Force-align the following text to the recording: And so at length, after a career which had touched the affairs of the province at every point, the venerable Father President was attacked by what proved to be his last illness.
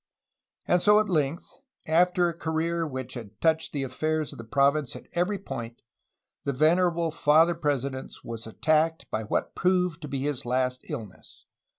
And 0.65 0.81
so 0.81 0.99
at 0.99 1.09
length, 1.11 1.47
after 1.85 2.27
a 2.27 2.33
career 2.33 2.87
which 2.87 3.13
had 3.13 3.39
touched 3.39 3.71
the 3.71 3.83
affairs 3.83 4.31
of 4.31 4.39
the 4.39 4.43
province 4.43 4.95
at 4.95 5.05
every 5.13 5.37
point, 5.37 5.79
the 6.43 6.53
venerable 6.53 7.11
Father 7.11 7.53
President 7.53 8.11
was 8.23 8.47
attacked 8.47 9.05
by 9.11 9.21
what 9.21 9.53
proved 9.53 10.01
to 10.01 10.07
be 10.07 10.21
his 10.23 10.43
last 10.43 10.81
illness. 10.89 11.45